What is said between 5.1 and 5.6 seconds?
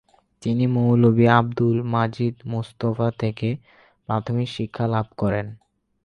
করেন।